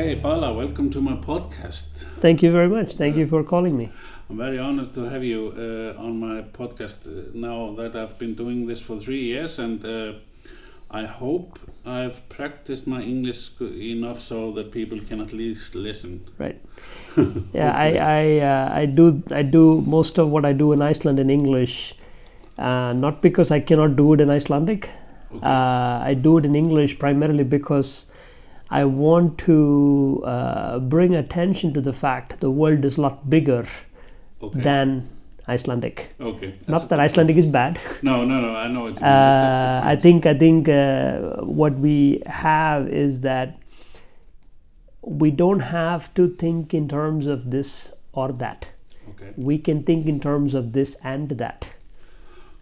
[0.00, 1.84] Okay, Bala, welcome to my podcast.
[2.20, 2.94] Thank you very much.
[2.94, 3.90] Thank you for calling me.
[4.30, 8.34] I'm very honored to have you uh, on my podcast uh, now that I've been
[8.34, 10.12] doing this for three years, and uh,
[10.90, 16.24] I hope I've practiced my English enough so that people can at least listen.
[16.38, 16.58] Right.
[17.52, 21.20] Yeah, I I, uh, I do I do most of what I do in Iceland
[21.20, 21.94] in English,
[22.56, 24.88] uh, not because I cannot do it in Icelandic.
[25.34, 25.46] Okay.
[25.46, 28.06] Uh, I do it in English primarily because
[28.70, 33.66] I want to uh, bring attention to the fact the world is a lot bigger
[34.40, 34.60] okay.
[34.60, 35.08] than
[35.48, 36.14] Icelandic.
[36.20, 36.50] okay.
[36.50, 37.80] That's Not that Icelandic is bad.
[38.02, 38.54] No, no, no.
[38.54, 39.02] I know what.
[39.02, 43.58] Uh, I think I think uh, what we have is that
[45.02, 48.68] we don't have to think in terms of this or that.
[49.10, 49.32] Okay.
[49.36, 51.68] We can think in terms of this and that.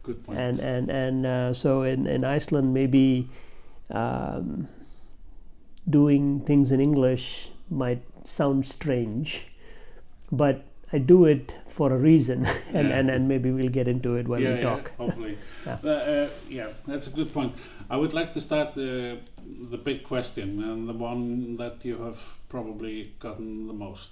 [0.03, 0.41] Good point.
[0.41, 3.29] And and and uh, so in in Iceland maybe
[3.91, 4.69] um,
[5.89, 9.47] doing things in English might sound strange,
[10.31, 12.99] but I do it for a reason, and Yeah.
[12.99, 14.91] and, and maybe we'll get into it when yeah, we talk.
[14.99, 15.39] Yeah, hopefully.
[15.67, 15.79] Yeah.
[15.85, 17.53] Uh, uh, yeah, that's a good point.
[17.91, 19.17] I would like to start uh,
[19.71, 24.11] the big question and the one that you have probably gotten the most.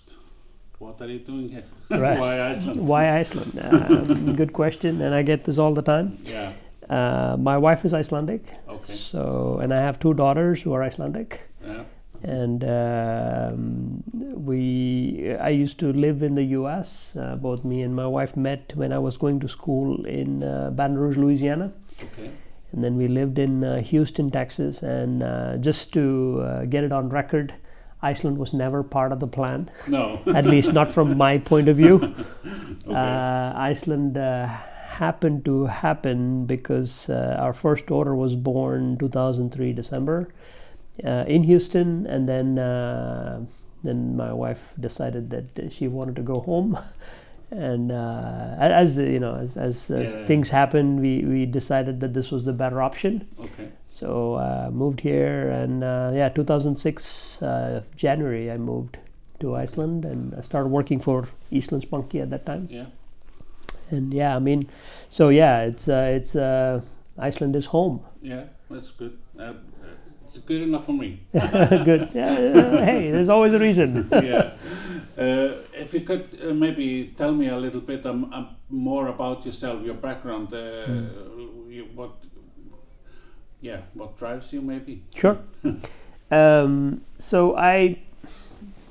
[0.79, 1.65] What are you doing here?
[1.91, 2.19] Right.
[2.19, 2.89] Why Iceland?
[2.89, 3.53] Why Iceland?
[3.63, 6.19] Um, good question, and I get this all the time.
[6.25, 6.53] Yeah.
[6.91, 8.95] Uh, my wife is Icelandic, Okay.
[8.95, 11.84] so and I have two daughters who are Icelandic, Yeah.
[12.22, 14.03] and um,
[14.34, 15.34] we.
[15.39, 17.17] I used to live in the U.S.
[17.17, 20.70] Uh, both me and my wife met when I was going to school in uh,
[20.70, 21.72] Baton Rouge, Louisiana,
[22.03, 22.31] Okay.
[22.72, 24.83] and then we lived in uh, Houston, Texas.
[24.83, 27.55] And uh, just to uh, get it on record,
[28.03, 30.20] Iceland was never part of the plan, No.
[30.34, 31.97] at least not from my point of view.
[32.87, 32.94] okay.
[32.94, 40.28] Uh, Iceland uh, happened to happen because uh, our first daughter was born 2003 December
[41.05, 43.45] in Houston, and then uh,
[43.84, 46.79] then my wife decided that she wanted to go home.
[47.53, 50.27] And uh, as you know, as, as, as Yeah.
[50.27, 53.25] things happened, we, we decided that this was the better option.
[53.39, 53.69] okay.
[53.87, 58.99] So uh, moved here, and uh, yeah, 2006 uh, January I moved
[59.39, 62.87] to Iceland, and I started working for Íslandsbanki at that time Yeah.
[63.93, 64.69] and yeah i mean
[65.09, 66.81] so yeah it's uh, it's uh,
[67.17, 68.45] iceland is home Yeah.
[68.69, 69.17] That's good.
[70.37, 71.21] Uh, uh, it's good enough for me.
[71.85, 74.53] good yeah, yeah, hey there's always a reason yeah.
[75.17, 79.47] Uh, if you could uh, maybe tell me a little bit um, um, more about
[79.47, 80.87] yourself, your background, uh,
[81.69, 82.11] you, what,
[83.63, 85.03] yeah, what drives you, maybe.
[85.15, 85.39] sure
[86.31, 87.99] um, so i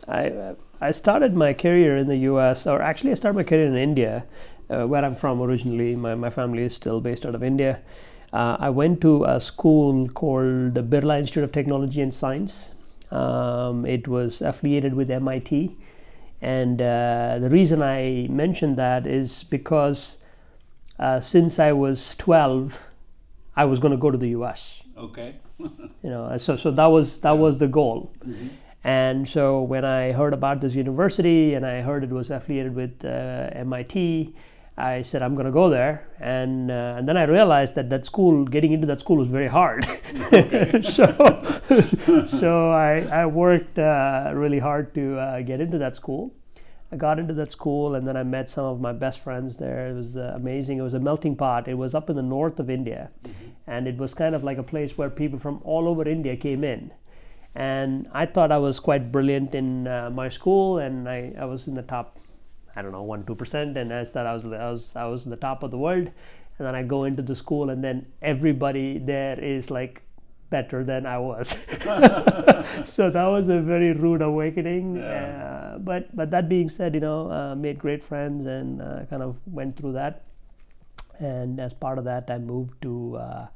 [0.08, 3.68] i uh, i started my career in the us or actually i started my career
[3.68, 4.24] in india
[4.70, 7.80] uh, where i'm from originally my, my family is still based out of india
[8.40, 12.58] uh, i went to a school called the birla institute of technology and science
[13.12, 15.52] um, it was affiliated with mit
[16.42, 20.18] And uh, the reason I mentioned that is because
[21.00, 22.80] uh, since I was 12,
[23.56, 24.84] I was going to go to the U.S.
[24.98, 25.36] Okay.
[26.04, 28.12] You know, so so that was that was the goal.
[28.24, 28.50] Mhm.
[28.84, 33.04] And so when I heard about this university and I heard it was affiliated with
[33.04, 34.36] uh, MIT,
[34.78, 36.08] I said I'm going to go there.
[36.20, 39.48] And uh, and then I realized that that school, getting into that school, was very
[39.48, 39.86] hard.
[40.84, 41.06] so
[42.30, 46.34] so I I worked uh, really hard to uh, get into that school.
[46.92, 49.90] I got into that school and then I met some of my best friends there.
[49.90, 50.78] It was uh, amazing.
[50.78, 51.68] It was a melting pot.
[51.68, 53.10] It was up in the north of India,
[53.68, 56.64] and it was kind of like a place where people from all over India came
[56.64, 56.92] in
[57.56, 61.68] and I thought I was quite brilliant in uh, my school, and I, I was
[61.68, 62.20] in the top,
[62.76, 65.26] I don't know, one two percent, and I thought I was I was I was
[65.26, 66.08] the top of the world,
[66.58, 70.02] and then I go into the school, and then everybody there is like
[70.50, 71.50] better than I was,
[72.84, 74.98] so that was a very rude awakening.
[75.00, 79.24] Uh, but but that being said, you know, uh, made great friends and uh, kind
[79.24, 80.24] of went through that,
[81.20, 83.18] and as part of that, I moved to.
[83.18, 83.48] Uh,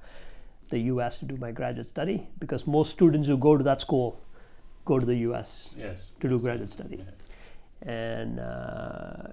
[0.70, 4.22] the US to do my graduate study because most students who go to that school
[4.86, 6.12] go to the US Yes.
[6.20, 7.04] to do graduate study.
[7.82, 9.28] And uh,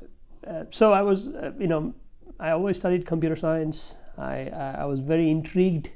[0.47, 1.95] uh, so I was, uh, you know,
[2.39, 3.97] I always studied computer science.
[4.19, 5.91] I, I, I was very intrigued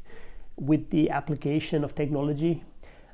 [0.57, 2.65] with the application of technology.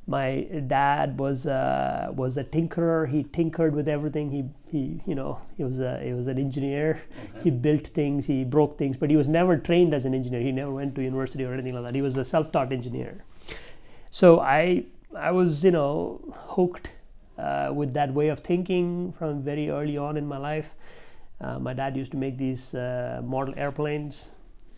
[0.09, 3.09] My dad was uh, was a tinkerer.
[3.09, 4.31] He tinkered with everything.
[4.31, 7.01] He, he you know he was a he was an engineer.
[7.43, 8.25] He built things.
[8.25, 10.41] He broke things, but he was never trained as an engineer.
[10.41, 11.95] He never went to university or anything like that.
[11.95, 13.25] He was a self-taught engineer.
[14.11, 14.85] So I
[15.17, 16.91] I was you know hooked
[17.39, 20.75] uh, with that way of thinking from very early on in my life.
[21.41, 24.29] Uh, my dad used to make these uh, model airplanes.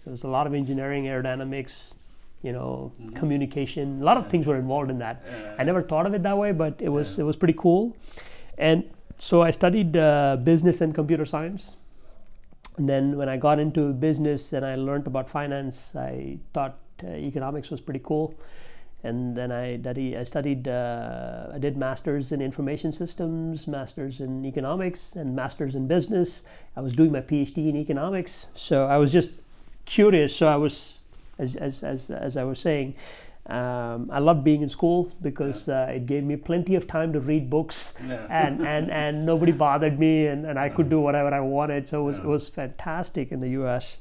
[0.05, 1.95] There was a lot of engineering, aerodynamics,
[2.43, 4.01] you know, communication.
[4.01, 5.23] A lot of things were involved in that.
[5.59, 7.23] I never thought of it that way, but it was Yeah.
[7.23, 7.97] it was pretty cool.
[8.59, 8.85] And
[9.19, 11.77] so I studied uh, business and computer science.
[12.77, 17.09] And then when I got into business and I learned about finance, I thought uh,
[17.11, 18.35] economics was pretty cool.
[19.05, 24.45] And then I studied, I studied, uh, I did masters in information systems, masters in
[24.45, 26.43] economics, and masters in business.
[26.77, 29.33] I was doing my PhD in economics, so I was just
[29.85, 30.35] curious.
[30.35, 30.99] So I was,
[31.39, 32.97] as as as, as I was saying,
[33.49, 37.21] um, I loved being in school because uh, it gave me plenty of time to
[37.21, 38.27] read books Yeah.
[38.31, 41.89] and, and, and nobody bothered me and, and I could do whatever I wanted.
[41.89, 43.99] So it was, it was fantastic in the US.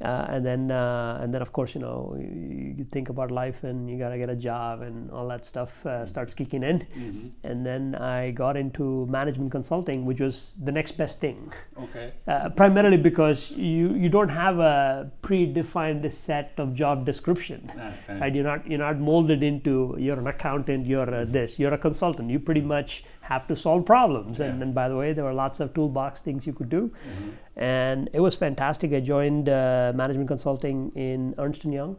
[0.00, 3.64] Uh, and then uh, and then of course you know you, you think about life
[3.64, 7.32] and you gotta get a job and all that stuff uh, starts kicking in Mhm.
[7.42, 11.52] and then I got into management consulting which was the next best thing
[11.86, 12.12] Okay.
[12.28, 18.18] uh, primarily because you you don't have a predefined set of job description Yeah, yeah.
[18.20, 21.78] right you're not you're not molded into you're an accountant you're a this you're a
[21.88, 24.62] consultant you pretty much have to solve problems and, Yeah.
[24.64, 27.30] and by the way there were lots of toolbox things you could do Mhm.
[27.58, 28.92] And it was fantastic.
[28.92, 31.96] I joined uh, management consulting in ernst and young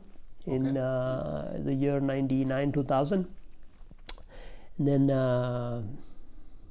[0.47, 0.79] in Okay.
[0.79, 3.27] uh, the year 99 2000
[4.77, 5.81] and then uh,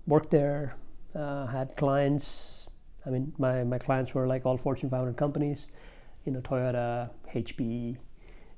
[0.06, 0.74] worked there
[1.14, 2.66] uh, had clients.
[3.06, 5.68] I mean my, my clients were like all fortune 500 companies
[6.26, 7.96] you know toyota hp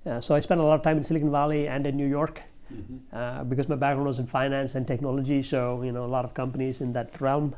[0.07, 2.43] uh, so i spent a lot of time in silicon valley and in new york
[2.73, 3.01] Mhm.
[3.13, 5.43] uh, because my background was in finance and technology.
[5.43, 7.55] So you know a lot of companies in that realm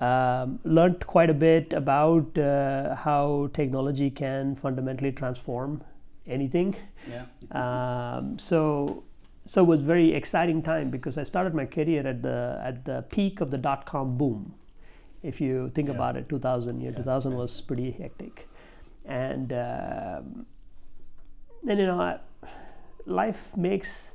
[0.00, 5.82] um, learned quite a bit about uh, how technology can fundamentally transform
[6.26, 6.74] anything
[7.10, 7.24] Yeah.
[7.60, 9.02] um, so
[9.46, 13.02] so it was very exciting time because I started my career at the at the
[13.10, 14.54] peak of the dot com boom.
[15.22, 15.94] If you think Yeah.
[15.96, 17.38] about it, 2000 year Yeah, 2000 yeah.
[17.38, 18.48] was pretty hectic,
[19.06, 20.46] and um,
[21.68, 22.18] and you know I,
[23.06, 24.12] life makes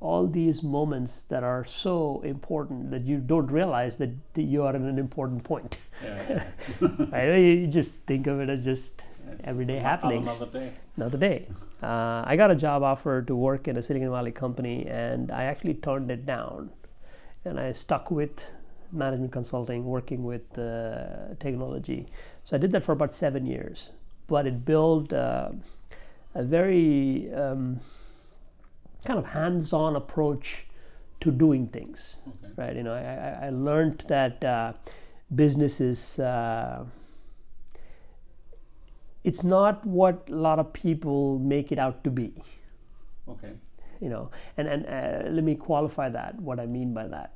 [0.00, 4.70] all these moments that are so important that you don't realize that, that you are
[4.74, 5.76] at an important point.
[6.02, 6.44] Yeah.
[7.12, 7.34] right?
[7.36, 9.40] You just think of it as just Yes.
[9.44, 10.72] everyday happenings Another day.
[10.96, 11.46] another day.
[11.82, 15.44] Uh, I got a job offer to work in a Silicon Valley company, and I
[15.44, 16.70] actually turned it down.
[17.44, 18.54] And I stuck with
[18.92, 22.06] management consulting, working with uh, technology.
[22.44, 23.90] So I did that for about seven years.
[24.26, 25.50] But it built uh,
[26.34, 27.80] a very um,
[29.04, 30.66] kind of hands-on approach
[31.20, 32.52] to doing things Okay.
[32.56, 32.76] right?
[32.76, 34.72] You know, I, I, learned that uh,
[35.34, 36.84] business is uh,
[39.22, 42.32] it's not what a lot of people make it out to be.
[43.28, 43.52] Okay.
[44.00, 46.40] You know, and and uh, let me qualify that.
[46.40, 47.34] What I mean by that.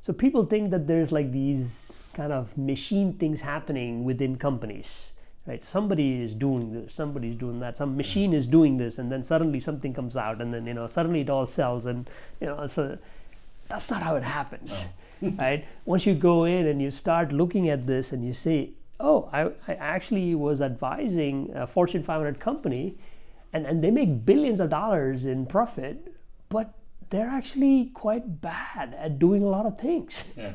[0.00, 5.12] So people think that there's like these kind of machine things happening within companies.
[5.46, 7.96] Right, somebody is doing this, somebody's doing that, some hmm.
[7.96, 11.22] machine is doing this, and then suddenly something comes out, and then you know suddenly
[11.22, 12.08] it all sells, and
[12.40, 12.98] you know so
[13.68, 14.86] that's not how it happens
[15.22, 15.64] right?
[15.84, 19.44] Once you go in and you start looking at this and you say oh i,
[19.68, 22.98] I actually was advising a fortune 500 company
[23.52, 26.14] and, and they make billions of dollars in profit
[26.48, 26.74] but
[27.10, 30.24] they're actually quite bad at doing a lot of things.
[30.36, 30.52] Yeah.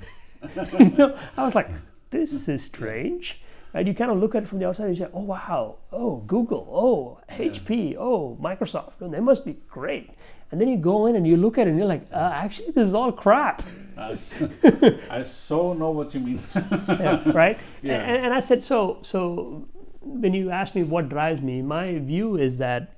[0.80, 1.70] you know, I was like,
[2.10, 3.42] this is strange.
[3.75, 5.75] And you kind of look at it from the outside and you say, oh, wow,
[5.91, 10.12] oh, Google, oh, HP, oh, Microsoft, oh, they must be great.
[10.50, 12.72] And then you go in and you look at it and you're like, uh, actually,
[12.72, 13.63] this is all crap,
[13.98, 16.39] I so know what you mean.
[16.88, 17.58] Yeah, right?
[17.82, 17.96] Yeah.
[17.96, 19.67] And, and I said, so, so
[20.01, 22.94] when you ask me what drives me, my view is that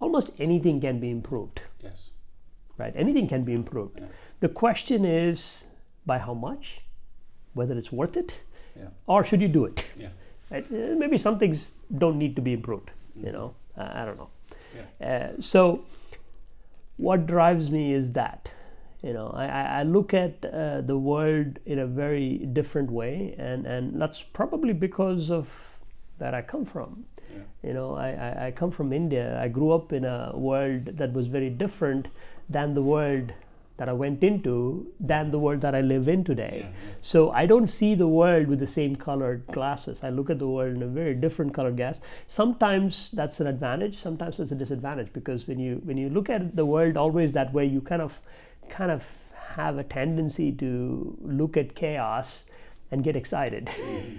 [0.00, 1.60] almost anything can be improved.
[1.82, 2.12] yes.
[2.78, 2.94] right?
[2.96, 4.00] Anything can be improved.
[4.00, 4.06] Yeah.
[4.40, 5.66] The question is
[6.06, 6.80] by how much,
[7.52, 8.40] whether it's worth it,
[8.76, 8.88] Yeah.
[9.06, 9.84] or should you do it?
[9.98, 10.08] Yeah.
[10.52, 12.90] Uh, Maybe some things don't need to be improved.
[13.16, 14.28] You know, uh, I don't know.
[15.00, 15.08] Yeah.
[15.08, 15.84] Uh, so,
[16.96, 18.50] what drives me is that.
[19.02, 23.34] You know, I, I I look at uh, the world in a very different way,
[23.38, 25.48] and, and that's probably because of
[26.18, 27.04] where I come from.
[27.32, 27.40] Yeah.
[27.62, 29.40] You know, I, I, I come from India.
[29.42, 32.08] I grew up in a world that was very different
[32.48, 33.32] than the world
[33.76, 36.60] that I went into, than the world that I live in today.
[36.62, 36.94] Yeah.
[37.00, 40.04] So I don't see the world with the same colored glasses.
[40.04, 42.00] I look at the world in a very different colored glass.
[42.28, 43.98] Sometimes that's an advantage.
[43.98, 47.52] Sometimes it's a disadvantage because when you when you look at the world always that
[47.52, 48.20] way, you kind of
[48.68, 49.06] kind of
[49.54, 52.44] have a tendency to look at chaos
[52.90, 53.68] and get excited.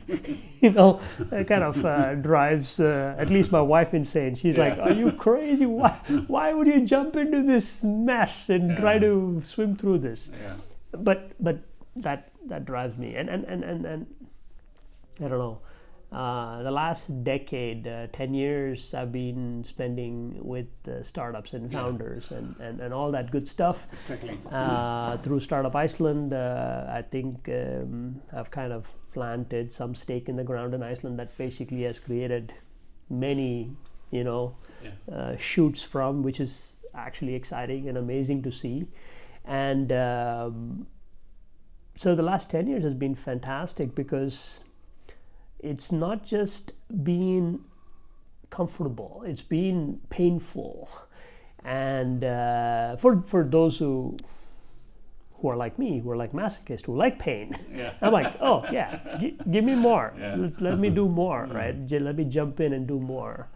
[0.61, 0.99] you know,
[1.31, 4.35] it kind of uh, drives uh, at least my wife insane.
[4.35, 5.65] She's like, "Are you crazy?
[5.65, 5.91] Why
[6.27, 10.55] why would you jump into this mess and try to swim through this?" Yeah.
[10.91, 11.59] but but
[11.95, 14.05] that that drives me and and and and, and
[15.23, 15.59] i don't know
[16.11, 21.81] uh, the last decade, uh, 10 years, I've been spending with uh, startups and Yeah.
[21.83, 23.85] founders and, and, and all that good stuff.
[23.93, 24.37] Exactly.
[24.51, 30.35] Uh, through Startup Iceland, uh, I think um, I've kind of planted some stake in
[30.35, 32.53] the ground in Iceland that basically has created
[33.09, 33.71] many,
[34.11, 34.91] you know, Yeah.
[35.15, 38.87] uh, shoots from, which is actually exciting and amazing to see.
[39.43, 40.87] And um,
[41.97, 44.61] so the last 10 years has been fantastic because
[45.65, 47.59] it's not just being
[48.49, 50.89] comfortable, it's being painful.
[51.63, 54.17] And uh, for, for those who
[55.39, 57.93] who are like me, who are like masochists, who like pain, Yeah.
[58.01, 60.13] I'm like, oh yeah, gi- give me more.
[60.17, 60.35] Yeah.
[60.37, 61.75] Let's let me do more, right?
[61.87, 63.47] J- Let me jump in and do more.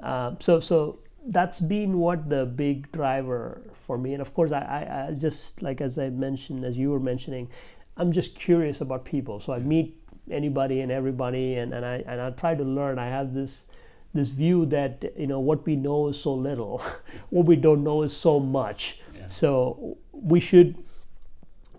[0.00, 4.12] Uh, so so that's been what the big driver for me.
[4.12, 7.48] And of course, I, I, I just like as I mentioned, as you were mentioning,
[7.96, 9.40] I'm just curious about people.
[9.40, 9.96] So I meet
[10.30, 12.98] anybody and everybody, and, and I and I try to learn.
[12.98, 13.66] I have this
[14.14, 16.82] this view that you know what we know is so little,
[17.30, 19.00] what we don't know is so much.
[19.14, 19.26] Yeah.
[19.26, 20.76] So we should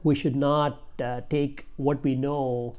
[0.04, 2.76] we should not uh, take what we know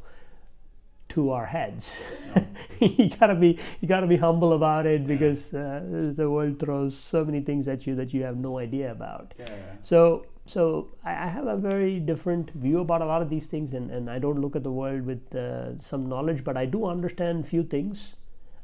[1.08, 2.02] to our heads.
[2.80, 7.24] you gotta be you gotta be humble about it because uh, the world throws so
[7.24, 9.34] many things at you that you have no idea about.
[9.38, 9.46] Yeah.
[9.48, 9.56] yeah.
[9.80, 13.72] So so I, I have a very different view about a lot of these things,
[13.72, 16.86] and, and I don't look at the world with uh, some knowledge, but I do
[16.86, 18.16] understand few things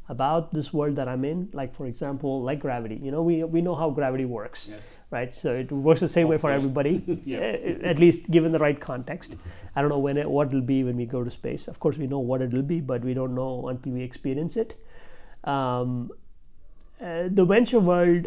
[0.09, 1.49] about this world that I'm in.
[1.53, 2.97] Like for example, like gravity.
[3.03, 4.95] You know, we we know how gravity works Yes.
[5.11, 5.35] right?
[5.35, 7.39] So it works the same way for everybody, Yeah.
[7.39, 9.37] eh, at least given the right context.
[9.77, 11.69] I don't know when it, what it'll be when we go to space.
[11.69, 14.75] Of course, we know what it'll be, but we don't know until we experience it.
[15.45, 16.11] Um,
[17.01, 18.27] uh, the venture world,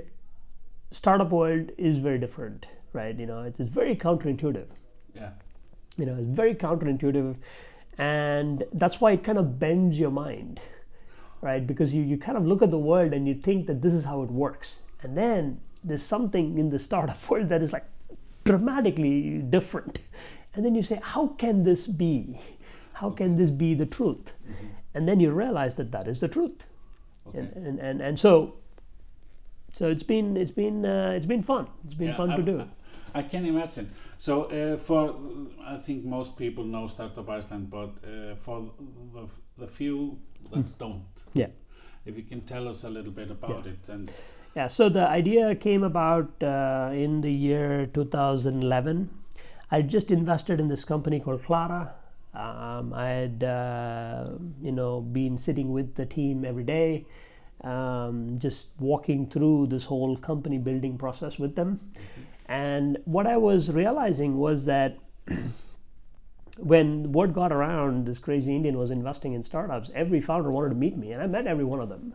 [0.91, 3.17] startup world is very different, right?
[3.19, 4.67] You know, it's, it's very counterintuitive.
[5.13, 5.31] Yeah.
[5.97, 7.35] You know, it's very counterintuitive,
[7.97, 10.59] and that's why it kind of bends your mind,
[11.41, 11.65] right?
[11.65, 14.03] Because you, you kind of look at the world and you think that this is
[14.03, 17.85] how it works, and then there's something in the startup world that is like
[18.43, 19.99] dramatically different,
[20.53, 22.39] and then you say, how can this be?
[22.93, 24.33] How can this be the truth?
[24.93, 26.67] And then you realize that that is the truth,
[27.27, 27.39] Okay.
[27.39, 28.55] and, and, and and so.
[29.73, 31.67] So it's been it's been uh, it's been fun.
[31.83, 32.63] It's been Yeah, fun to I'm- do.
[33.15, 33.89] I can imagine.
[34.17, 35.15] So uh, for
[35.65, 38.69] I think most people know Startup Iceland, but uh, for
[39.13, 40.17] the, the few
[40.53, 41.39] that don't, Hmm.
[41.39, 41.48] Yeah.
[42.05, 44.10] if you can tell us a little bit about it and
[44.55, 49.10] Yeah, so the idea came about uh, in the year 2011.
[49.72, 51.93] I just invested in this company called Clara.
[52.34, 54.27] Um, I had, uh,
[54.62, 57.05] you know, been sitting with the team every day,
[57.63, 61.79] um, just walking through this whole company building process with them.
[62.47, 64.97] And what I was realizing was that
[66.57, 70.75] when word got around this crazy Indian was investing in startups, every founder wanted to
[70.75, 72.13] meet me, and I met every one of them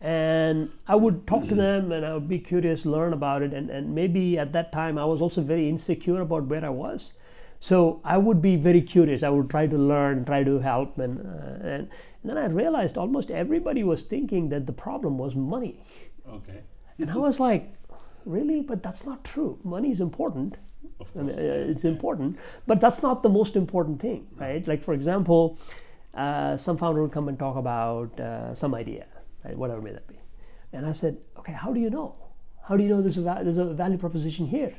[0.00, 3.70] and I would talk to them and I would be curious, learn about it, and,
[3.70, 7.14] and maybe at that time I was also very insecure about where I was.
[7.60, 9.22] So I would be very curious.
[9.22, 11.88] I would try to learn, try to help, and uh, and,
[12.22, 15.82] and then I realized almost everybody was thinking that the problem was money,
[16.28, 16.60] okay,
[16.98, 17.72] and I was like,
[18.26, 18.60] really?
[18.60, 19.58] But that's not true.
[19.64, 20.56] Money is important.
[21.00, 24.66] of I mean, uh, it's important, but that's not the most important thing, right?
[24.66, 25.58] Like for example,
[26.14, 29.06] uh, some founder would come and talk about uh, some idea,
[29.44, 29.56] right?
[29.56, 30.18] Whatever may that be,
[30.72, 32.16] and I said, okay, how do you know?
[32.68, 34.74] How do you know there's a there's a value proposition here?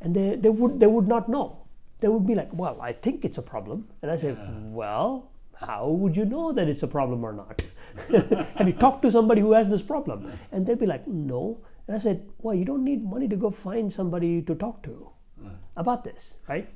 [0.00, 1.58] And they they would they would not know.
[2.00, 4.36] They would be like, well, I think it's a problem, and I said,
[4.72, 5.28] well.
[5.54, 7.62] How would you know that it's a problem or not?
[8.56, 10.32] Have you talked to somebody who has this problem?
[10.50, 11.60] And they'd be like, no.
[11.92, 15.10] And I said, well, you don't need money to go find somebody to talk to
[15.76, 16.66] about this, right?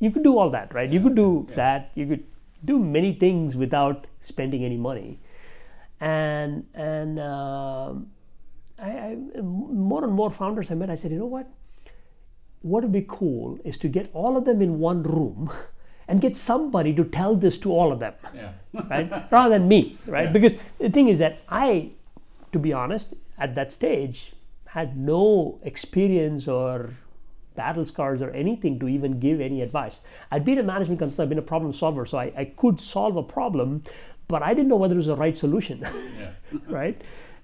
[0.00, 0.90] You could do all that, right?
[0.96, 1.56] You could do Yeah.
[1.56, 1.92] that.
[1.94, 2.24] You could
[2.62, 5.18] do many things without spending any money,
[5.98, 8.04] and and um,
[8.78, 11.48] I, I more and more founders I met, I said, you know what?
[12.60, 15.50] What would be cool is to get all of them in one room,
[16.08, 18.52] and get somebody to tell this to all of them yeah,
[18.90, 19.10] right?
[19.32, 20.24] Rather than me, right?
[20.24, 20.32] Yeah.
[20.40, 21.92] Because the thing is that I,
[22.52, 24.32] to be honest, at that stage,
[24.66, 26.94] had no experience or
[27.54, 30.00] battle scars or anything to even give any advice.
[30.30, 33.16] I'd been a management consultant, I'd been a problem solver, so I, I could solve
[33.16, 33.84] a problem,
[34.26, 35.86] but I didn't know whether it was the right solution,
[36.18, 36.30] yeah,
[36.68, 37.00] right?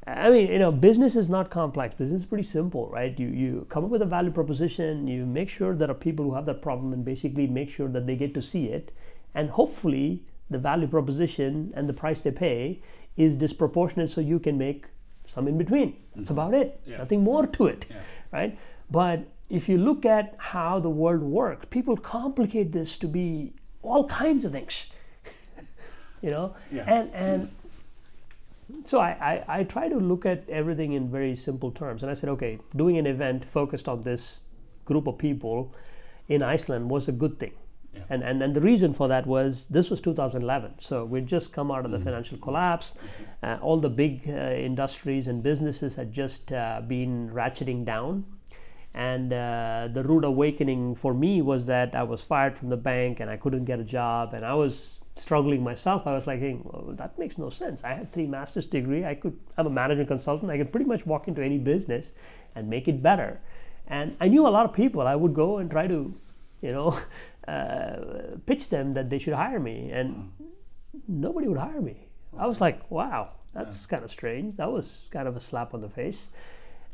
[0.07, 1.95] I mean, you know, business is not complex.
[1.95, 3.17] Business is pretty simple, right?
[3.19, 5.07] You you come up with a value proposition.
[5.07, 8.07] You make sure there are people who have that problem, and basically make sure that
[8.07, 8.93] they get to see it,
[9.35, 12.81] and hopefully the value proposition and the price they pay
[13.17, 14.87] is disproportionate, so you can make
[15.33, 15.97] some in between.
[16.15, 16.39] That's mm-hmm.
[16.39, 16.81] about it.
[16.87, 16.99] Yeah.
[16.99, 17.97] Nothing more to it, Yeah.
[18.33, 18.59] right?
[18.91, 24.07] But if you look at how the world works, people complicate this to be all
[24.07, 24.87] kinds of things.
[26.23, 26.85] you know Yeah.
[26.87, 27.51] and and
[28.87, 32.15] so I, I i try to look at everything in very simple terms and i
[32.15, 34.43] said okay doing an event focused on this
[34.85, 35.75] group of people
[36.29, 37.53] in iceland was a good thing
[37.93, 38.03] Yeah.
[38.09, 41.73] and, and and the reason for that was this was 2011 so we'd just come
[41.73, 42.95] out of the financial collapse
[43.43, 48.25] uh, all the big uh, industries and businesses had just uh, been ratcheting down
[48.95, 53.21] and uh, the rude awakening for me was that I was fired from the bank
[53.21, 56.07] and I couldn't get a job and I was struggling myself.
[56.07, 57.85] I was like, hey, well, that makes no sense.
[57.85, 59.05] I have three master's degree.
[59.05, 59.39] I could.
[59.57, 60.51] I'm a management consultant.
[60.51, 62.15] I could pretty much walk into any business
[62.55, 63.41] and make it better.
[63.87, 65.03] And I knew a lot of people.
[65.03, 66.13] I would go and try to,
[66.63, 66.99] you know,
[67.49, 67.97] uh,
[68.47, 70.31] pitch them that they should hire me, and
[71.09, 72.09] nobody would hire me.
[72.39, 74.57] I was like, wow, that's kind of strange.
[74.57, 76.29] That was kind of a slap on the face.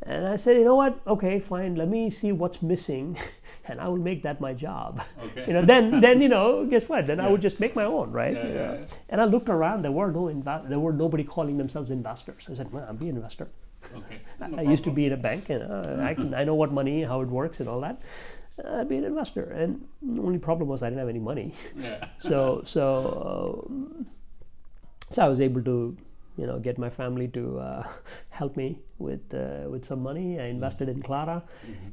[0.03, 1.01] And I said, you know what?
[1.07, 1.75] Okay, fine.
[1.75, 3.17] Let me see what's missing,
[3.65, 5.03] and I will make that my job.
[5.23, 5.45] Okay.
[5.47, 7.07] You know, then then you know, guess what?
[7.07, 8.35] Then I would just make my own, right?
[8.35, 8.75] Yeah, You yeah, know?
[8.81, 8.87] yeah.
[9.09, 9.83] And I looked around.
[9.83, 12.47] There were no inv- there were nobody calling themselves investors.
[12.51, 13.49] I said, well, I'm be an investor.
[13.95, 14.19] Okay.
[14.59, 17.03] I used to be in a bank, and uh, I can I know what money,
[17.03, 17.99] how it works, and all that.
[18.63, 21.55] Uh, I'd be an investor, and the only problem was I didn't have any money.
[21.77, 22.09] Yeah.
[22.19, 24.07] So so um,
[25.11, 25.97] so I was able to
[26.37, 27.89] you know get my family to uh,
[28.31, 30.41] help me with uh, with some money.
[30.41, 31.43] I invested in Clara,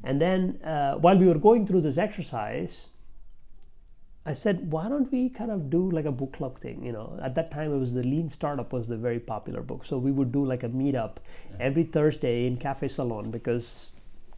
[0.04, 2.90] and then uh, while we were going through this exercise.
[4.26, 6.82] I said, why don't we kind of do like a book club thing?
[6.86, 9.84] You know, at that time it was the Lean Startup was the very popular book,
[9.84, 11.18] so we would do like a meetup
[11.60, 13.92] every Thursday in Cafe Sólon because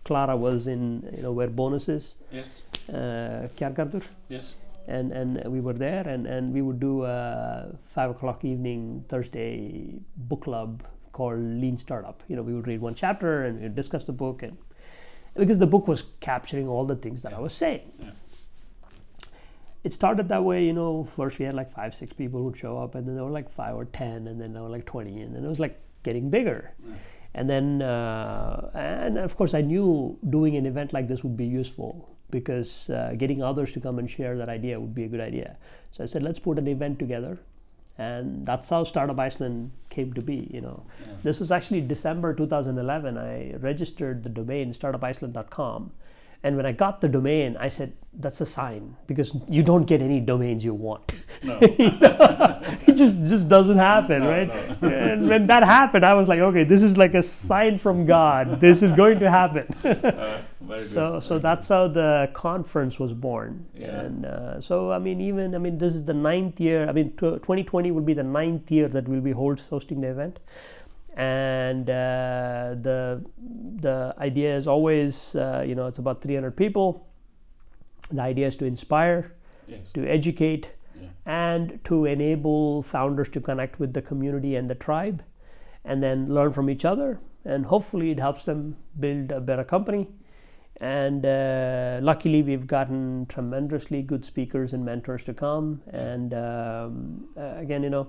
[0.06, 0.82] Clara was in
[1.16, 2.64] you know where bonus is, Yes.
[2.90, 4.54] uh, Kjargardur Yes.
[4.88, 9.96] and and we were there and and we would do a five o'clock evening thursday
[10.16, 14.04] book club called lean startup you know we would read one chapter and we'd discuss
[14.04, 14.56] the book and
[15.36, 18.12] because the book was capturing all the things that i was saying Yeah.
[19.84, 22.78] it started that way you know first we had like five six people who'd show
[22.78, 25.22] up and then there were like five or ten and then there were like 20
[25.22, 26.96] and then it was like getting bigger Yeah.
[27.36, 31.46] And then uh, and of course i knew doing an event like this would be
[31.46, 35.20] useful because uh, getting others to come and share that idea would be a good
[35.20, 35.56] idea.
[35.92, 37.38] So i said let's put an event together.
[37.98, 40.84] And that's how startup iceland came to be you know.
[41.06, 41.14] Yeah.
[41.24, 45.92] this was actually december 2011 i registered the domain startupiceland.com
[46.46, 47.92] and when i got the domain i said
[48.26, 51.58] that's a sign because you don't get any domains you want No.
[51.62, 54.88] it just just doesn't happen No, right no.
[55.10, 58.54] and when that happened i was like okay this is like a sign from god
[58.66, 60.86] this is going to happen Uh, good.
[60.94, 64.00] so so very that's how the conference was born Yeah.
[64.06, 67.12] and uh, so i mean even i mean this is the ninth year i mean
[67.20, 70.40] tw 2020 will be the ninth year that we'll be hold, hosting the event
[71.16, 73.24] and uh, the
[73.80, 77.08] the idea is always uh, you know it's about 300 people
[78.12, 79.32] the idea is to inspire.
[79.68, 79.80] Yes.
[79.96, 80.70] to educate
[81.02, 81.08] Yeah.
[81.26, 85.24] and to enable founders to connect with the community and the tribe
[85.84, 90.08] and then learn from each other and hopefully it helps them build a better company
[90.82, 97.54] and uh, luckily we've gotten tremendously good speakers and mentors to come and um, uh,
[97.58, 98.08] again you know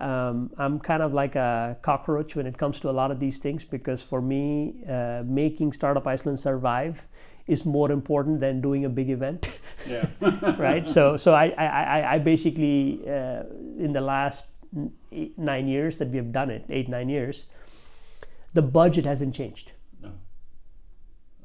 [0.00, 3.38] um, i'm kind of like a cockroach when it comes to a lot of these
[3.38, 7.02] things because for me uh, making startup iceland survive
[7.46, 9.58] is more important than doing a big event
[9.88, 10.06] Yeah.
[10.58, 10.86] right?
[10.88, 13.42] so so I I, I- I basically uh,
[13.78, 14.46] in the last
[15.12, 17.46] eight, nine years that we have done it, eight nine years,
[18.54, 20.10] the budget hasn't changed, no.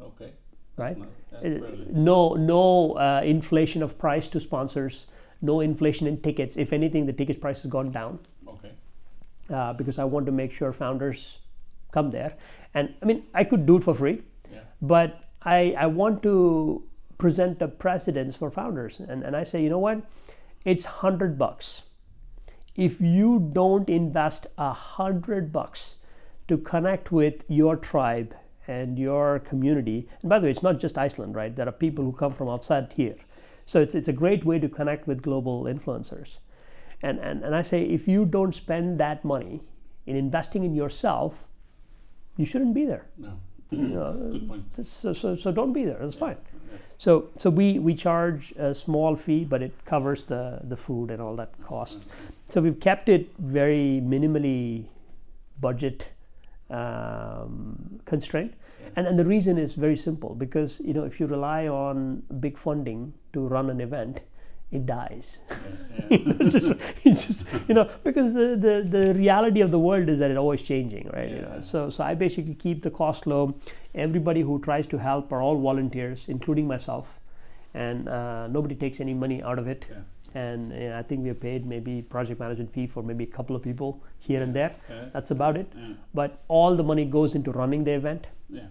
[0.01, 0.31] Okay.
[0.77, 0.97] right?
[0.97, 1.93] No, that's Uh, brilliant.
[1.93, 5.07] No no uh, inflation of price to sponsors,
[5.41, 6.57] no inflation in tickets.
[6.57, 8.19] If anything, the ticket price has gone down.
[9.53, 11.39] Uh, because I want to make sure founders
[11.91, 12.33] come there.
[12.73, 14.61] And I mean, I could do it for free, Yeah.
[14.81, 16.83] but I, I want to
[17.17, 18.99] present a precedence for founders.
[18.99, 20.01] And, and I say, you know what?
[20.65, 21.83] It's 100 bucks.
[22.75, 25.97] If you don't invest a 100 bucks
[26.47, 28.35] to connect with your tribe
[28.67, 31.55] and your community, and by the way, it's not just Iceland, right?
[31.55, 33.15] There are people who come from outside here.
[33.65, 36.39] So it's, it's a great way to connect with global influencers.
[37.03, 39.61] And, and, and I say, if you don't spend that money
[40.05, 41.47] in investing in yourself,
[42.37, 43.05] you shouldn't be there.
[43.17, 43.39] No.
[43.71, 44.85] You know, Good point.
[44.85, 45.97] so, so, so don't be there.
[45.99, 46.37] That's fine.
[46.71, 46.77] Yeah.
[46.97, 51.21] So, so we, we charge a small fee, but it covers the, the food and
[51.21, 51.99] all that cost.
[52.49, 54.85] So we've kept it very minimally
[55.59, 56.09] budget
[56.69, 58.55] um, constrained.
[58.81, 58.89] Yeah.
[58.95, 62.57] And, and the reason is very simple because you know if you rely on big
[62.57, 64.21] funding to run an event,
[64.77, 65.39] it dies.
[65.49, 65.57] Yeah.
[66.09, 66.33] yeah.
[66.43, 70.19] it's just, it's just you know because the, the, the reality of the world is
[70.19, 73.43] that it's always changing right you know so so i basically keep the cost low
[74.07, 77.19] everybody who tries to help are all volunteers including myself
[77.86, 80.41] and uh, nobody takes any money out of it Yeah.
[80.41, 83.55] and uh, I think we have paid maybe project management fee for maybe a couple
[83.55, 83.89] of people
[84.27, 84.71] here and there.
[84.89, 85.05] Yeah.
[85.13, 85.67] That's about it.
[85.75, 85.93] Yeah.
[86.21, 88.27] But all the money goes into running the event
[88.59, 88.67] Yeah.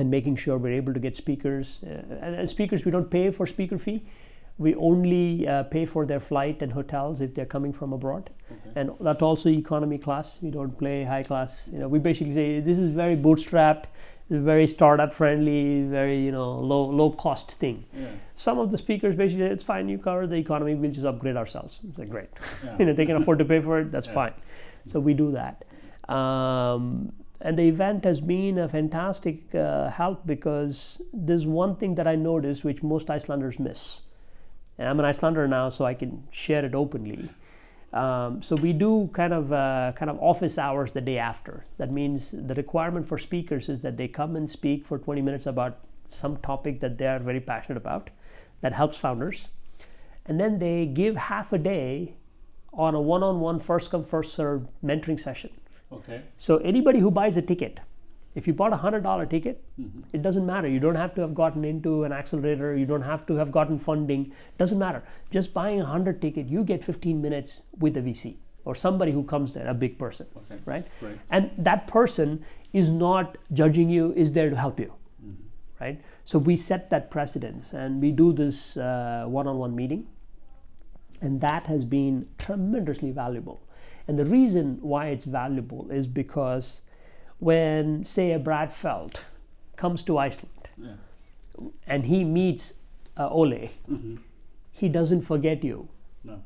[0.00, 1.72] and making sure we're able to get speakers.
[1.82, 1.88] Uh,
[2.26, 3.98] and, and speakers, we don't pay for speaker fee.
[4.58, 8.80] We only uh, pay for their flight and hotels if they're coming from abroad, Okay.
[8.80, 10.38] and that's also economy class.
[10.42, 11.68] We don't play high class.
[11.72, 13.84] You know, we basically say this is very bootstrapped,
[14.30, 17.84] very startup friendly, very you know low low cost thing.
[17.94, 18.08] Yeah.
[18.36, 19.88] Some of the speakers basically say it's fine.
[19.88, 20.74] You cover the economy.
[20.74, 21.80] We'll just upgrade ourselves.
[21.88, 22.28] It's like great.
[22.64, 22.76] Yeah.
[22.78, 23.90] you know they can afford to pay for it.
[23.90, 24.14] That's Yeah.
[24.14, 24.34] fine.
[24.86, 25.64] So we do that.
[26.16, 32.06] Um, and the event has been a fantastic uh, help because there's one thing that
[32.06, 34.02] I noticed which most Icelanders miss.
[34.78, 37.28] And I'm an Icelander now, so I can share it openly.
[37.92, 41.66] Um, so we do kind of uh, kind of office hours the day after.
[41.76, 45.46] That means the requirement for speakers is that they come and speak for 20 minutes
[45.46, 48.10] about some topic that they are very passionate about,
[48.60, 49.48] that helps founders,
[50.26, 52.14] and then they give half a day
[52.72, 55.50] on a one-on-one first come first served mentoring session.
[55.92, 56.22] Okay.
[56.38, 57.80] So anybody who buys a ticket,
[58.34, 59.62] if you bought a hundred dollar ticket,
[60.12, 60.68] it doesn't matter.
[60.68, 62.74] You don't have to have gotten into an accelerator.
[62.76, 64.26] You don't have to have gotten funding.
[64.26, 65.02] It Doesn't matter.
[65.30, 69.24] Just buying a hundred ticket, you get 15 minutes with a VC or somebody who
[69.24, 70.60] comes there, a big person, Okay.
[70.64, 70.86] right?
[71.00, 71.18] Great.
[71.30, 74.12] And that person is not judging you.
[74.14, 74.94] Is there to help you,
[75.80, 76.00] right?
[76.24, 80.06] So we set that precedence, and we do this uh, one-on-one meeting
[81.20, 83.60] and that has been tremendously valuable.
[84.08, 86.82] And the reason why it's valuable is because
[87.48, 89.24] when, say, a Brad Feld
[89.76, 90.96] comes to Iceland Yeah.
[91.86, 92.74] and he meets
[93.16, 94.16] uh, Ole, Mm-hmm.
[94.70, 95.88] he doesn't forget you.
[96.24, 96.36] No.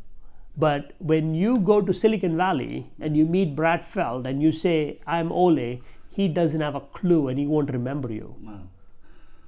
[0.57, 4.99] But when you go to Silicon Valley and you meet Brad Feld and you say,
[5.07, 5.81] I'm Ole,
[6.11, 8.59] he doesn't have a clue and he won't remember you, No.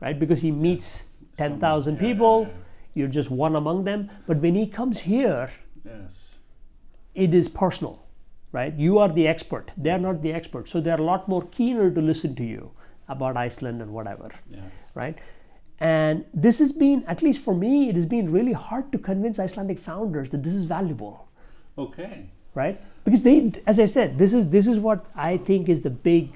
[0.01, 0.19] right?
[0.19, 1.05] Because he meets
[1.39, 2.55] 10,000 Someone- yeah, people, yeah,
[2.95, 4.11] you're just one among them.
[4.27, 5.51] But when he comes here.
[5.85, 6.25] Yes.
[7.15, 7.95] it is personal,
[8.53, 8.75] right?
[8.75, 9.71] You are the expert.
[9.77, 10.69] They are not the expert.
[10.69, 12.71] So they're a lot more keener to listen to you
[13.09, 14.61] about Iceland and whatever, Yeah.
[14.95, 15.17] right?
[15.81, 19.39] And this has been, at least for me, it has been really hard to convince
[19.39, 21.29] Icelandic founders that this is valuable,
[21.77, 22.27] Okay.
[22.55, 22.81] right?
[23.05, 26.33] Because they, as I said, this is this is what I think is the big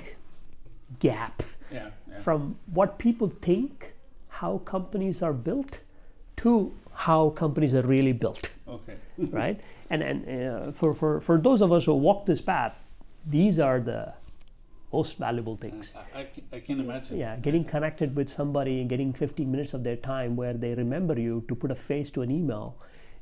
[1.01, 1.91] gap Yeah.
[2.11, 2.19] Yeah.
[2.19, 3.95] from what people think
[4.29, 5.81] how companies are built
[6.39, 8.95] to how companies are really built Okay.
[9.31, 9.61] right?
[9.93, 12.79] And and uh, for, for for those of us who walk this path,
[13.27, 14.15] these are the
[14.93, 15.93] most valuable things.
[16.15, 16.27] I, I,
[16.57, 17.19] I can imagine.
[17.19, 21.19] Yeah, getting connected with somebody and getting 15 minutes of their time where they remember
[21.19, 22.77] you to put a face to an email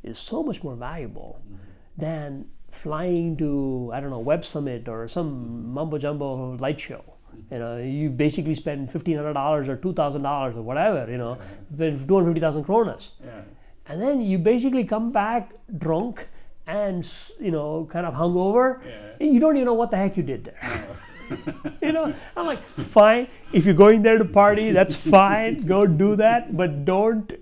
[0.04, 1.56] is so much more valuable mm-hmm.
[1.98, 5.74] than flying to I don't know Web Summit or some mm-hmm.
[5.74, 7.02] mumbo jumbo light show.
[7.02, 7.54] Mm-hmm.
[7.54, 11.10] You know, you basically spend fifteen hundred dollars or two thousand dollars or whatever.
[11.10, 11.38] You know,
[11.76, 13.42] two hundred fifty thousand kronas Yeah.
[13.86, 16.28] and then you basically come back drunk
[16.66, 17.06] and
[17.40, 19.26] you know kind of hungover Yeah.
[19.26, 20.86] you don't even know what the heck you did there
[21.82, 26.16] you know i'm like fine if you're going there to party that's fine go do
[26.16, 27.32] that but don't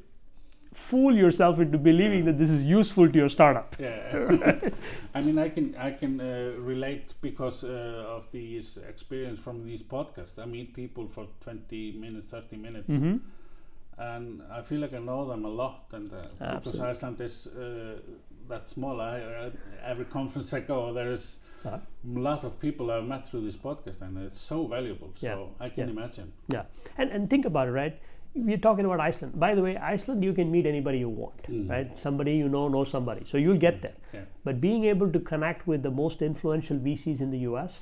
[0.72, 4.59] fool yourself into believing that this is useful to your startup Yeah.
[5.14, 9.83] I mean, I can I can uh, relate because uh, of these experience from these
[9.83, 10.38] podcasts.
[10.38, 13.16] I meet people for twenty minutes, thirty minutes, Mm-hmm.
[13.98, 15.87] and I feel like I know them a lot.
[15.92, 16.78] And uh, because.
[16.81, 17.98] Iceland is uh,
[18.48, 19.50] that small, I, I,
[19.84, 21.78] every conference I go, there is Uh-huh.
[22.16, 25.11] a lot of people I've met through this podcast, and it's so valuable.
[25.14, 25.66] So Yeah.
[25.66, 25.94] I can Yeah.
[25.96, 26.28] imagine.
[26.56, 26.64] yeah
[26.98, 27.96] and and think about it right
[28.48, 31.68] we're talking about iceland by the way iceland you can meet anybody you want Mhm.
[31.74, 34.24] right somebody you know knows somebody so you'll get there Yeah.
[34.48, 37.74] But being able to connect with the most influential VCs in the US,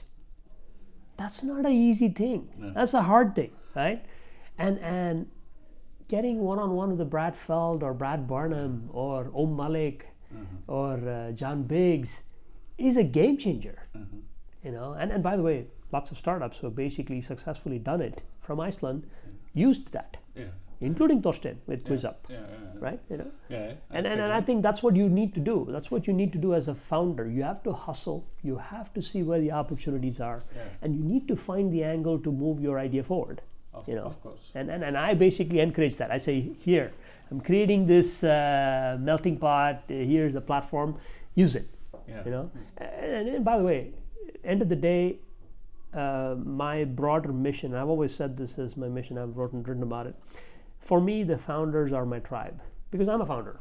[1.21, 2.49] that's not an easy thing.
[2.59, 2.71] No.
[2.79, 3.53] That's a hard thing,
[3.83, 4.01] right?
[4.59, 5.27] And and
[6.15, 10.47] getting one on one with a Brad Feld or Brad Burnham or Om Malik Mhm.
[10.67, 12.23] or uh, John Biggs
[12.79, 13.79] is a game changer.
[13.97, 14.21] Mhm.
[14.65, 18.01] You know, and, and by the way, lots of startups who have basically successfully done
[18.01, 19.07] it from Iceland
[19.55, 20.47] used that, Yeah.
[20.81, 21.89] including Torsten with Yeah.
[21.89, 22.41] QuizUp, Yeah.
[22.41, 22.81] Yeah.
[22.81, 23.01] right?
[23.09, 23.73] You know, Yeah.
[23.91, 25.67] and, I and, and I think that's what you need to do.
[25.71, 27.29] That's what you need to do as a founder.
[27.31, 28.25] You have to hustle.
[28.43, 30.63] You have to see where the opportunities are, Yeah.
[30.83, 33.41] and you need to find the angle to move your idea forward.
[33.73, 34.05] Of, you know.
[34.05, 34.51] of course.
[34.55, 36.11] And and, and I basically encourage that.
[36.11, 36.93] I say, here,
[37.31, 39.83] I'm creating this uh, melting pot.
[39.91, 40.97] Uh, here's a platform.
[41.35, 41.69] Use it.
[42.09, 42.23] Yeah.
[42.25, 42.51] You know.
[42.79, 43.91] And, and by the way,
[44.45, 45.19] end of the day,
[45.93, 47.75] uh, my broader mission.
[47.75, 49.19] I've always said this is my mission.
[49.19, 50.15] I've written written about it.
[50.79, 52.61] For me, the founders are my tribe
[52.91, 53.59] because I'm a founder.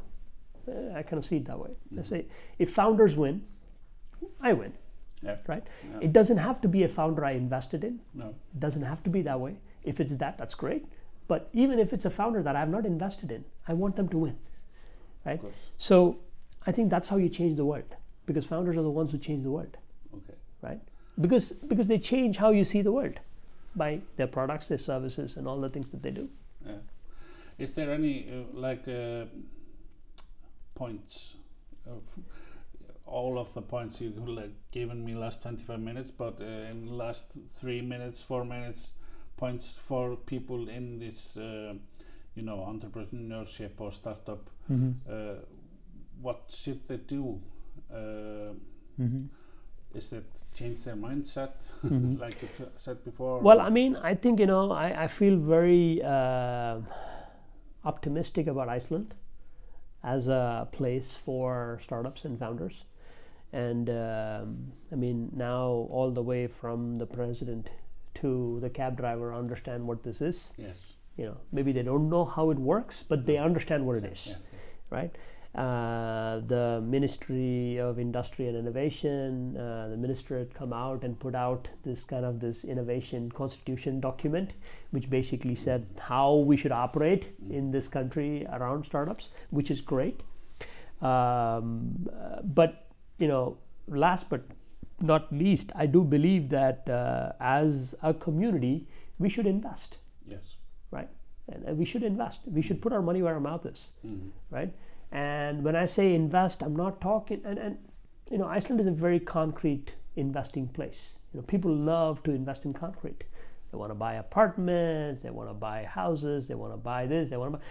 [0.68, 1.70] Uh, I kind of see it that way.
[1.98, 2.26] I say,
[2.58, 3.42] if founders win,
[4.40, 4.72] I win.
[5.22, 5.36] Yeah.
[5.46, 5.64] Right?
[5.92, 5.98] Yeah.
[6.02, 8.00] It doesn't have to be a founder I invested in.
[8.14, 8.28] No.
[8.28, 9.56] It doesn't have to be that way.
[9.82, 10.86] If it's that, that's great.
[11.28, 14.18] But even if it's a founder that I've not invested in, I want them to
[14.18, 14.36] win.
[15.24, 15.70] Course.
[15.76, 16.18] So
[16.66, 19.42] I think that's how you change the world because founders are the ones who change
[19.42, 19.76] the world,
[20.14, 20.34] Okay.
[20.62, 20.80] right?
[21.20, 23.18] Because because they change how you see the world
[23.74, 26.28] by their products, their services, and all the things that they do.
[26.64, 26.74] Yeah.
[27.58, 29.24] Is there any uh, like uh,
[30.74, 31.34] points
[31.86, 32.02] of
[33.06, 37.38] all of the points you've like given me last 25 minutes but uh, in last
[37.50, 38.92] three minutes four minutes
[39.36, 41.74] points for people in this uh,
[42.34, 44.50] you know entrepreneurship or startup
[45.08, 45.34] uh,
[46.20, 47.40] what should they do?
[47.92, 48.52] Uh,
[49.94, 51.52] is it change their mindset?
[52.18, 53.38] Like you t- said before?
[53.40, 56.80] Well, I mean, I think you know, I, I feel very uh,
[57.84, 59.14] optimistic about Iceland
[60.02, 62.84] as a place for startups and founders.
[63.52, 67.68] And um, I mean, now all the way from the president
[68.20, 70.54] to the cab driver understand what this is.
[70.58, 74.04] yes You know, maybe they don't know how it works, but they understand what it
[74.04, 74.34] is yeah,
[74.90, 75.16] right?
[75.56, 81.34] Uh, the Ministry of Industry and Innovation, uh, the minister had come out and put
[81.34, 84.52] out this kind of this innovation constitution document,
[84.90, 90.20] which basically said how we should operate in this country around startups, which is great.
[91.00, 93.56] Um, uh, but you know,
[93.88, 94.42] last but
[95.00, 98.86] not least, I do believe that uh, as a community,
[99.18, 100.56] we should invest, yes
[100.90, 101.08] right?
[101.48, 102.40] And, we should invest.
[102.46, 104.30] We should put our money where our mouth is Mhm.
[104.50, 104.72] right?
[105.12, 107.78] And when I say invest, I'm not talking, and, and
[108.30, 111.18] you know, Iceland is a very concrete investing place.
[111.32, 113.24] You know, people love to invest in concrete.
[113.70, 117.30] They want to buy apartments, they want to buy houses, they want to buy this,
[117.30, 117.64] they want to buy.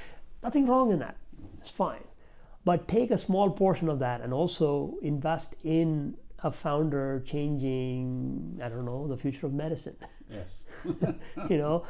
[0.43, 1.17] Nothing wrong in that.
[1.57, 2.03] It's fine.
[2.63, 8.69] But take a small portion of that and also invest in a founder changing, I
[8.69, 9.97] don't know, the future of medicine.
[10.31, 10.63] Yes.
[11.49, 11.83] You know?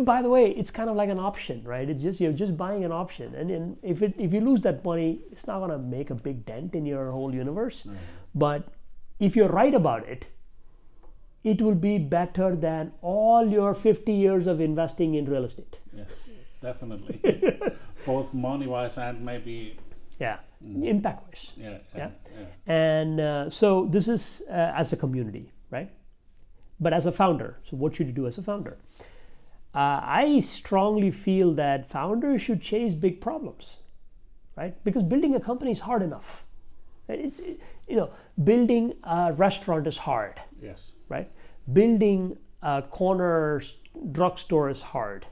[0.00, 1.88] By the way it's kind of like an option right?
[1.88, 3.34] It's just you're just buying an option.
[3.34, 6.14] And, and if it if you lose that money it's not going to make a
[6.14, 7.82] big dent in your whole universe.
[7.84, 7.94] No.
[8.34, 8.68] but
[9.18, 10.26] if you're right about it
[11.42, 15.78] it will be better than all your 50 years of investing in real estate.
[15.96, 16.28] Yes,
[16.60, 17.20] definitely.
[18.04, 19.78] Both money wise and maybe
[20.20, 20.38] yeah.
[20.62, 22.10] Impact wise yeah Yeah.
[22.66, 25.90] and uh, so this is uh, as a community right?
[26.78, 28.76] But as a founder so what should you do as a founder?
[29.74, 33.76] Uh, i strongly feel that founders should chase big problems
[34.56, 34.74] right?
[34.84, 36.44] Because building a company is hard enough.
[37.08, 38.10] It's it- you know
[38.44, 40.92] building a restaurant is hard yes.
[41.08, 41.28] right?
[41.72, 43.62] Building a corner
[44.12, 45.26] drugstore is hard,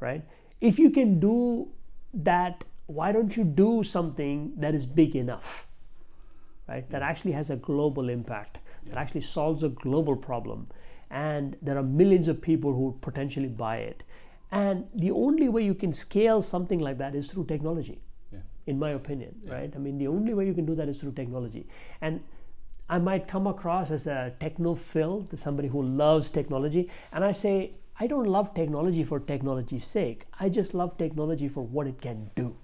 [0.00, 0.22] right?
[0.60, 1.68] If you can do
[2.14, 5.66] that, why don't you do something that is big enough,
[6.68, 6.88] right?
[6.90, 10.68] That actually has a global impact, that actually solves a global problem,
[11.10, 14.02] and there are millions of people who would potentially buy it.
[14.50, 18.00] And the only way you can scale something like that is through technology
[18.32, 19.72] yeah in my opinion, right?
[19.74, 21.66] I mean, the only way you can do that is through technology.
[22.00, 22.20] And
[22.88, 28.06] I might come across as a technophil, somebody who loves technology, and I say, I
[28.06, 30.26] don't love technology for technology's sake.
[30.38, 32.59] I just love technology for what it can do, yeah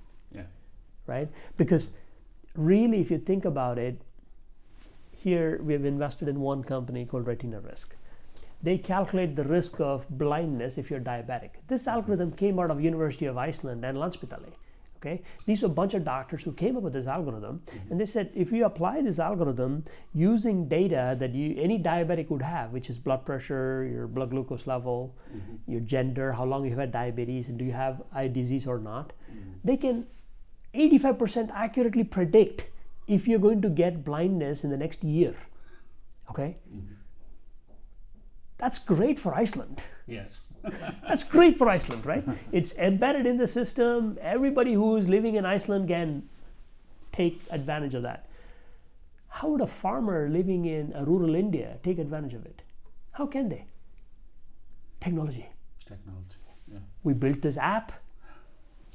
[1.06, 1.28] right?
[1.56, 1.90] Because
[2.54, 4.00] really, if you think about it,
[5.12, 7.94] here we have invested in one company called Retina Risk.
[8.62, 11.50] They calculate the risk of blindness if you're diabetic.
[11.68, 11.90] This mm-hmm.
[11.90, 14.52] algorithm came out of University of Iceland and Landspitali.
[14.98, 17.92] Okay, these are a bunch of doctors who came up with this algorithm, mm-hmm.
[17.92, 22.42] and they said if you apply this algorithm using data that you any diabetic would
[22.42, 25.70] have, which is blood pressure, your blood glucose level, mm-hmm.
[25.70, 29.12] your gender, how long you've had diabetes, and do you have eye disease or not,
[29.64, 30.06] they can
[30.76, 32.66] 85% accurately predict
[33.06, 35.34] if you're going to get blindness in the next year.
[36.30, 36.56] Okay?
[36.68, 36.94] Mm-hmm.
[38.58, 39.82] That's great for Iceland.
[40.06, 40.40] yes
[41.08, 42.24] That's great for Iceland, right?
[42.50, 44.18] It's embedded in the system.
[44.20, 46.28] Everybody who is living in Iceland can
[47.12, 48.28] take advantage of that.
[49.28, 52.62] How would a farmer living in a rural India take advantage of it?
[53.12, 53.66] How can they?
[55.00, 55.48] Technology.
[55.86, 56.38] technology
[56.72, 57.92] yeah We built this app.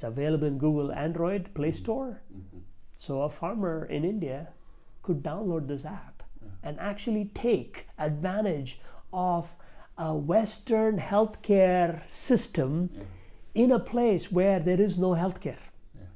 [0.02, 1.84] It's available in Google Android Play mm-hmm.
[1.84, 2.20] Store.
[2.34, 2.58] Mm-hmm.
[2.98, 4.48] So a farmer in India
[5.04, 6.24] could download this app
[6.60, 8.80] and actually take advantage
[9.12, 9.54] of
[9.96, 13.02] a Western healthcare system yeah
[13.54, 15.62] in a place where there is no healthcare.
[15.94, 16.10] yeah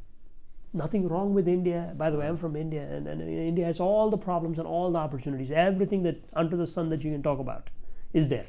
[0.72, 1.92] Nothing wrong with India.
[1.96, 4.90] By the way, I'm from India, and, and India has all the problems and all
[4.90, 5.52] the opportunities.
[5.52, 7.70] Everything that under the sun that you can talk about
[8.12, 8.46] is there,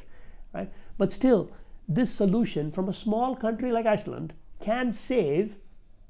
[0.53, 0.71] right?
[0.97, 1.51] But still,
[1.87, 5.55] this solution from a small country like Iceland can save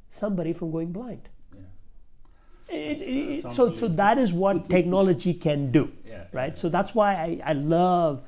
[0.09, 1.29] somebody from going blind.
[1.53, 6.57] yeah It- That's- it- so, so that is what technology can do yeah right?
[6.57, 8.21] So that's why I, I love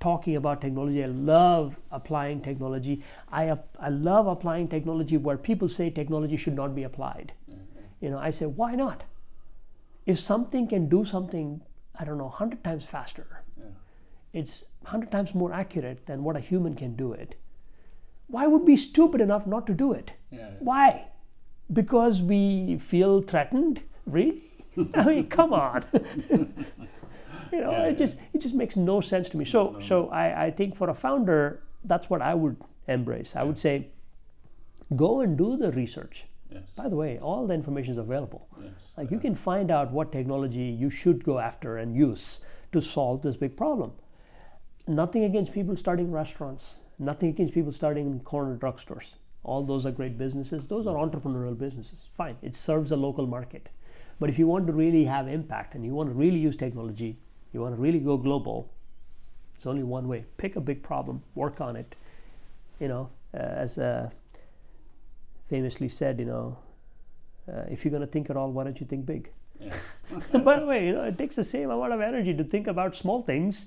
[0.00, 1.02] talking about technology.
[1.04, 3.02] I love applying technology.
[3.30, 7.32] I, I love applying technology where people say technology should not be applied.
[8.00, 9.02] You know, I say, why not?
[10.06, 11.60] If something can do something,
[11.98, 13.26] I don't know, 100 times faster,
[13.58, 13.64] Yeah.
[14.32, 17.34] it's 100 times more accurate than what a human can do it.
[18.30, 20.12] Why would we be stupid enough not to do it?
[20.30, 20.50] Yeah.
[20.60, 21.08] Why?
[21.72, 23.80] Because we feel threatened?
[24.06, 24.42] Really?
[24.94, 25.84] I mean, come on.
[26.30, 29.44] you know, Yeah, it just it just makes no sense to me.
[29.44, 29.80] So no.
[29.80, 33.34] so I, I think for a founder, that's what I would embrace.
[33.36, 33.88] I would say,
[34.96, 36.24] go and do the research.
[36.50, 36.70] Yes.
[36.76, 38.48] By the way, all the information is available.
[38.62, 38.92] Yes.
[38.96, 42.40] Like you can find out what technology you should go after and use
[42.72, 43.92] to solve this big problem.
[44.88, 49.14] Nothing against people starting restaurants, nothing against people starting in corner drugstores.
[49.42, 50.66] All those are great businesses.
[50.66, 51.98] Those are entrepreneurial businesses.
[52.16, 53.70] Fine, it serves a local market.
[54.18, 57.16] But if you want to really have impact and you want to really use technology,
[57.52, 58.70] you want to really go global,
[59.54, 60.24] it's only one way.
[60.36, 61.94] Pick a big problem, work on it.
[62.78, 64.10] You know, uh, as uh,
[65.48, 66.58] famously said, you know,
[67.50, 69.30] uh, if you're going to think at all, why don't you think big?
[69.58, 69.74] Yeah.
[70.38, 72.94] By the way, you know, it takes the same amount of energy to think about
[72.94, 73.66] small things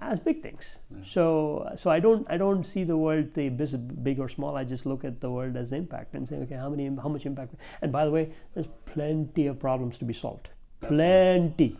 [0.00, 0.78] as big things.
[0.90, 1.02] Yeah.
[1.04, 4.56] So, so I don't, I don't see the world the big or small.
[4.56, 7.26] I just look at the world as impact and say, okay, how many, how much
[7.26, 7.54] impact?
[7.82, 10.48] And by the way, there's plenty of problems to be solved.
[10.80, 11.78] Plenty.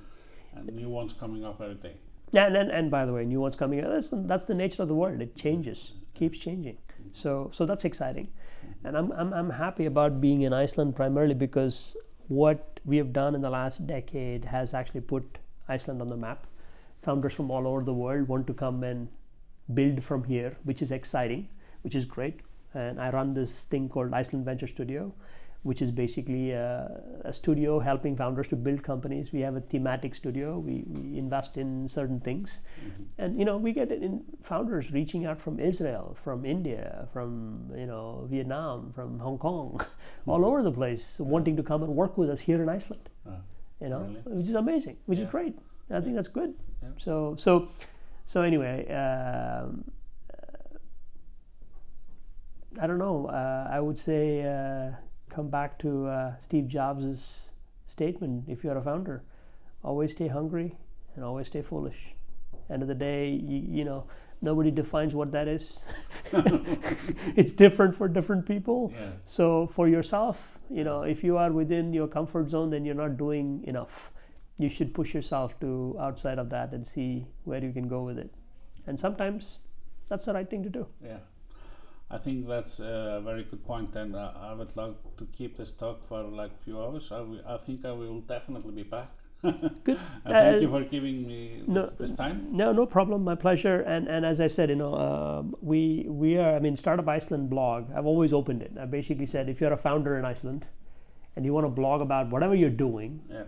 [0.55, 1.96] And new ones coming up every day.
[2.35, 3.79] And, and, and by the way, new ones coming.
[3.79, 3.90] in.
[3.90, 5.20] That's, that's the nature of the world.
[5.20, 6.79] It changes, keeps changing.
[7.12, 8.29] So, so that's exciting.
[8.85, 11.96] And I'm, I'm, I'm happy about being in Iceland primarily because
[12.29, 16.46] what we have done in the last decade has actually put Iceland on the map.
[17.02, 19.08] Founders from all over the world want to come and
[19.74, 21.48] build from here, which is exciting,
[21.82, 22.40] which is great.
[22.74, 25.12] And I run this thing called Iceland Venture Studio,
[25.64, 29.32] which is basically a, a studio helping founders to build companies.
[29.32, 30.58] We have a thematic studio.
[30.58, 32.60] We, we invest in certain things,
[33.18, 37.86] and you know we get in founders reaching out from Israel, from India, from you
[37.86, 39.80] know Vietnam, from Hong Kong,
[40.26, 43.08] all over the place, wanting to come and work with us here in Iceland.
[43.26, 43.40] Ah,
[43.80, 44.26] You know, Brilliant.
[44.36, 45.24] which is amazing, which Yeah.
[45.26, 45.58] is great.
[45.90, 46.54] I think that's good.
[46.82, 46.88] Yeah.
[46.96, 47.68] So so
[48.26, 48.88] so anyway.
[48.90, 49.84] Um,
[52.80, 53.26] I don't know.
[53.26, 54.92] Uh, I would say uh,
[55.28, 57.52] come back to uh, Steve Jobs'
[57.86, 59.22] statement: if you're a founder,
[59.84, 60.76] always stay hungry
[61.14, 62.14] and always stay foolish.
[62.70, 64.06] End of the day, you, you know,
[64.40, 65.84] nobody defines what that is.
[66.32, 68.92] it's different for different people.
[68.94, 69.10] Yeah.
[69.24, 73.18] So for yourself, you know, if you are within your comfort zone, then you're not
[73.18, 74.10] doing enough.
[74.58, 78.18] You should push yourself to outside of that and see where you can go with
[78.18, 78.32] it.
[78.86, 79.58] And sometimes
[80.08, 80.86] that's the right thing to do.
[81.04, 81.18] Yeah.
[82.10, 85.70] I think that's a very good point, and uh, I would like to keep this
[85.72, 87.10] talk for like a few hours.
[87.10, 89.08] I, will- I think I will definitely be back.
[89.42, 89.98] Good.
[90.24, 92.46] And thank Uh, you for giving me no, this time.
[92.52, 93.24] No, no problem.
[93.24, 93.80] My pleasure.
[93.80, 96.54] And and as I said, you know, um, we we are.
[96.54, 97.90] I mean, Startup Iceland blog.
[97.96, 98.72] I've always opened it.
[98.80, 100.66] I basically said, if you're a founder in Iceland,
[101.34, 103.44] and you want to blog about whatever you're doing, Yeah.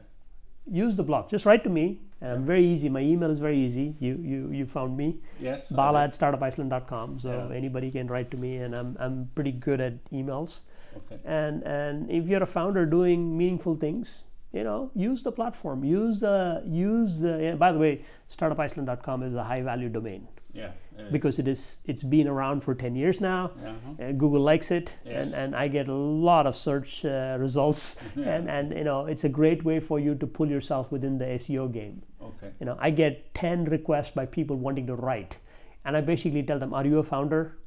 [0.70, 1.28] Use the blog.
[1.28, 2.00] Just write to me.
[2.22, 2.88] I'm very easy.
[2.88, 3.96] My email is very easy.
[4.00, 5.16] You you you found me.
[5.38, 5.70] Yes.
[5.70, 7.20] Bala at startupiceland.com.
[7.20, 7.56] So Yeah.
[7.56, 10.60] anybody can write to me, and I'm I'm pretty good at emails.
[10.96, 11.18] Okay.
[11.24, 15.84] And and if you're a founder doing meaningful things, you know, use the platform.
[15.84, 17.36] Use the use the.
[17.42, 17.92] yeah, by the way,
[18.30, 20.70] startupiceland.com is a high value domain Yeah.
[20.98, 23.46] it because it is it's been around for 10 years now.
[23.46, 24.04] Uh-huh.
[24.04, 25.26] Uh, Google likes it, Yes.
[25.26, 28.34] and, and I get a lot of search uh, results, Yeah.
[28.34, 31.24] and and you know it's a great way for you to pull yourself within the
[31.24, 32.02] SEO game.
[32.22, 32.52] Okay.
[32.60, 35.36] You know, I get 10 requests by people wanting to write.
[35.84, 37.58] And I basically tell them, Are you a founder?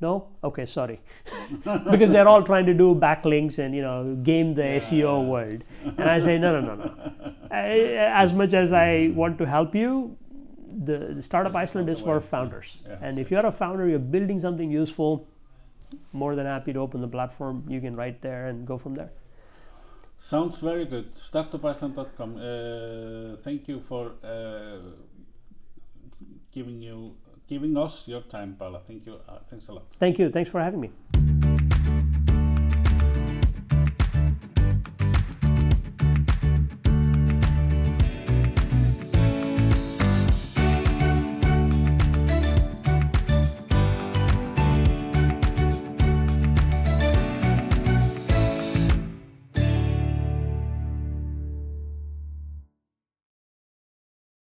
[0.00, 0.28] No?
[0.42, 1.00] Okay, sorry.
[1.90, 5.62] because they're all trying to do backlinks and, you know, game the SEO world.
[5.84, 7.32] And I say, No, no, no, no.
[7.50, 7.68] I,
[8.24, 10.16] as much as I want to help you,
[10.76, 12.78] the, the Startup This is Iceland is for founders.
[12.86, 15.26] Yeah, and if you're a founder, you're building something useful,
[16.12, 17.64] more than happy to open the platform.
[17.68, 19.10] You can write there and go from there.
[20.18, 21.14] Sounds very good.
[21.14, 22.36] Startupiceland.com.
[22.36, 24.78] Uh, thank you for uh,
[26.52, 27.16] giving you
[27.48, 28.80] giving us your time, Bala.
[28.86, 29.20] Thank you.
[29.28, 29.84] Uh, thanks a lot.
[29.98, 30.30] Thank you.
[30.30, 30.90] Thanks for having me.